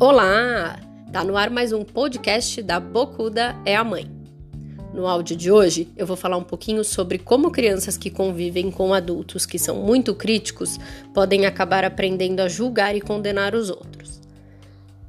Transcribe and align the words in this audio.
Olá! 0.00 0.78
Tá 1.12 1.24
no 1.24 1.36
ar 1.36 1.50
mais 1.50 1.72
um 1.72 1.82
podcast 1.82 2.62
da 2.62 2.78
Bocuda 2.78 3.56
é 3.66 3.74
a 3.74 3.82
Mãe. 3.82 4.08
No 4.94 5.08
áudio 5.08 5.36
de 5.36 5.50
hoje, 5.50 5.88
eu 5.96 6.06
vou 6.06 6.16
falar 6.16 6.36
um 6.36 6.44
pouquinho 6.44 6.84
sobre 6.84 7.18
como 7.18 7.50
crianças 7.50 7.96
que 7.96 8.08
convivem 8.08 8.70
com 8.70 8.94
adultos 8.94 9.44
que 9.44 9.58
são 9.58 9.74
muito 9.74 10.14
críticos 10.14 10.78
podem 11.12 11.46
acabar 11.46 11.84
aprendendo 11.84 12.38
a 12.38 12.48
julgar 12.48 12.94
e 12.94 13.00
condenar 13.00 13.56
os 13.56 13.70
outros. 13.70 14.20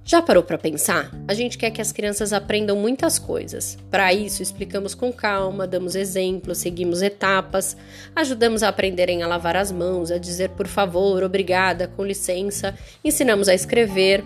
Já 0.04 0.24
parou 0.24 0.42
para 0.42 0.58
pensar? 0.58 1.12
A 1.28 1.36
gente 1.36 1.56
quer 1.56 1.70
que 1.70 1.82
as 1.82 1.92
crianças 1.92 2.34
aprendam 2.34 2.76
muitas 2.76 3.20
coisas. 3.20 3.78
Para 3.92 4.12
isso, 4.12 4.42
explicamos 4.42 4.96
com 4.96 5.14
calma, 5.14 5.68
damos 5.68 5.94
exemplos, 5.94 6.58
seguimos 6.58 7.04
etapas, 7.04 7.78
ajudamos 8.16 8.64
a 8.64 8.70
aprenderem 8.70 9.22
a 9.22 9.28
lavar 9.28 9.56
as 9.56 9.72
mãos, 9.72 10.10
a 10.10 10.18
dizer 10.18 10.50
por 10.50 10.66
favor, 10.66 11.22
obrigada, 11.22 11.88
com 11.88 12.04
licença, 12.04 12.74
ensinamos 13.04 13.48
a 13.48 13.54
escrever 13.54 14.24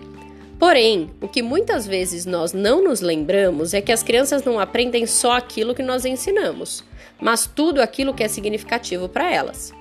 Porém, 0.58 1.10
o 1.20 1.28
que 1.28 1.42
muitas 1.42 1.86
vezes 1.86 2.24
nós 2.24 2.52
não 2.52 2.82
nos 2.82 3.00
lembramos 3.00 3.74
é 3.74 3.80
que 3.80 3.92
as 3.92 4.02
crianças 4.02 4.44
não 4.44 4.58
aprendem 4.58 5.06
só 5.06 5.32
aquilo 5.32 5.74
que 5.74 5.82
nós 5.82 6.04
ensinamos, 6.04 6.84
mas 7.20 7.46
tudo 7.46 7.82
aquilo 7.82 8.14
que 8.14 8.22
é 8.22 8.28
significativo 8.28 9.08
para 9.08 9.32
elas. 9.32 9.72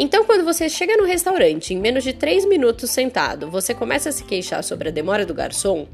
Então, 0.00 0.24
quando 0.24 0.44
você 0.44 0.68
chega 0.68 0.96
no 0.96 1.04
restaurante 1.04 1.74
em 1.74 1.78
menos 1.78 2.04
de 2.04 2.12
3 2.12 2.44
minutos 2.44 2.88
sentado, 2.88 3.50
você 3.50 3.74
começa 3.74 4.10
a 4.10 4.12
se 4.12 4.22
queixar 4.22 4.62
sobre 4.62 4.88
a 4.88 4.92
demora 4.92 5.26
do 5.26 5.34
garçom, 5.34 5.88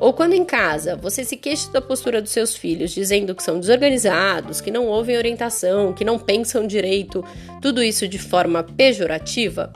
ou 0.00 0.14
quando 0.14 0.32
em 0.32 0.46
casa 0.46 0.96
você 0.96 1.22
se 1.24 1.36
queixa 1.36 1.70
da 1.70 1.82
postura 1.82 2.22
dos 2.22 2.30
seus 2.30 2.56
filhos, 2.56 2.90
dizendo 2.90 3.34
que 3.34 3.42
são 3.42 3.60
desorganizados, 3.60 4.62
que 4.62 4.70
não 4.70 4.86
ouvem 4.86 5.18
orientação, 5.18 5.92
que 5.92 6.06
não 6.06 6.18
pensam 6.18 6.66
direito, 6.66 7.22
tudo 7.60 7.82
isso 7.82 8.08
de 8.08 8.18
forma 8.18 8.62
pejorativa, 8.62 9.70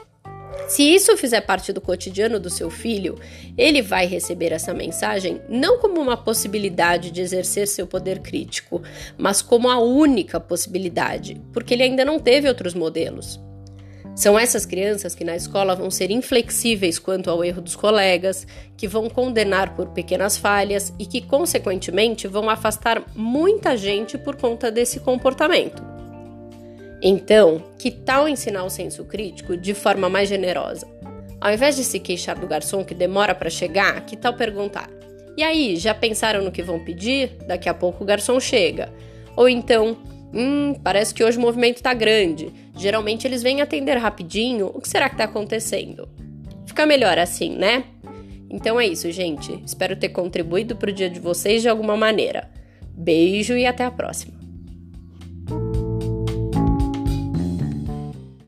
se 0.66 0.82
isso 0.82 1.16
fizer 1.16 1.42
parte 1.42 1.72
do 1.72 1.80
cotidiano 1.80 2.40
do 2.40 2.48
seu 2.48 2.70
filho, 2.70 3.18
ele 3.56 3.82
vai 3.82 4.06
receber 4.06 4.52
essa 4.52 4.72
mensagem 4.72 5.40
não 5.48 5.78
como 5.78 6.00
uma 6.00 6.16
possibilidade 6.16 7.10
de 7.10 7.20
exercer 7.20 7.68
seu 7.68 7.86
poder 7.86 8.20
crítico, 8.20 8.82
mas 9.18 9.42
como 9.42 9.68
a 9.68 9.78
única 9.78 10.40
possibilidade, 10.40 11.40
porque 11.52 11.74
ele 11.74 11.82
ainda 11.82 12.04
não 12.04 12.18
teve 12.18 12.48
outros 12.48 12.74
modelos. 12.74 13.38
São 14.14 14.38
essas 14.38 14.64
crianças 14.64 15.12
que 15.14 15.24
na 15.24 15.34
escola 15.34 15.74
vão 15.74 15.90
ser 15.90 16.10
inflexíveis 16.10 17.00
quanto 17.00 17.28
ao 17.28 17.44
erro 17.44 17.60
dos 17.60 17.74
colegas, 17.74 18.46
que 18.76 18.86
vão 18.86 19.10
condenar 19.10 19.74
por 19.74 19.88
pequenas 19.88 20.38
falhas 20.38 20.94
e 21.00 21.04
que, 21.04 21.20
consequentemente, 21.20 22.28
vão 22.28 22.48
afastar 22.48 23.02
muita 23.14 23.76
gente 23.76 24.16
por 24.16 24.36
conta 24.36 24.70
desse 24.70 25.00
comportamento. 25.00 25.93
Então, 27.06 27.62
que 27.78 27.90
tal 27.90 28.26
ensinar 28.26 28.64
o 28.64 28.70
senso 28.70 29.04
crítico 29.04 29.58
de 29.58 29.74
forma 29.74 30.08
mais 30.08 30.26
generosa? 30.26 30.88
Ao 31.38 31.52
invés 31.52 31.76
de 31.76 31.84
se 31.84 32.00
queixar 32.00 32.38
do 32.38 32.46
garçom 32.46 32.82
que 32.82 32.94
demora 32.94 33.34
para 33.34 33.50
chegar, 33.50 34.00
que 34.06 34.16
tal 34.16 34.32
perguntar: 34.32 34.88
E 35.36 35.42
aí, 35.42 35.76
já 35.76 35.94
pensaram 35.94 36.42
no 36.42 36.50
que 36.50 36.62
vão 36.62 36.82
pedir? 36.82 37.36
Daqui 37.46 37.68
a 37.68 37.74
pouco 37.74 38.02
o 38.02 38.06
garçom 38.06 38.40
chega. 38.40 38.90
Ou 39.36 39.46
então, 39.50 39.98
hum, 40.32 40.72
parece 40.82 41.12
que 41.12 41.22
hoje 41.22 41.36
o 41.36 41.42
movimento 41.42 41.76
está 41.76 41.92
grande. 41.92 42.50
Geralmente 42.74 43.26
eles 43.26 43.42
vêm 43.42 43.60
atender 43.60 43.98
rapidinho. 43.98 44.70
O 44.72 44.80
que 44.80 44.88
será 44.88 45.10
que 45.10 45.16
está 45.16 45.24
acontecendo? 45.24 46.08
Fica 46.64 46.86
melhor 46.86 47.18
assim, 47.18 47.50
né? 47.54 47.84
Então 48.48 48.80
é 48.80 48.86
isso, 48.86 49.12
gente. 49.12 49.60
Espero 49.66 49.94
ter 49.94 50.08
contribuído 50.08 50.74
para 50.74 50.88
o 50.88 50.94
dia 50.94 51.10
de 51.10 51.20
vocês 51.20 51.60
de 51.60 51.68
alguma 51.68 51.98
maneira. 51.98 52.50
Beijo 52.96 53.54
e 53.54 53.66
até 53.66 53.84
a 53.84 53.90
próxima. 53.90 54.43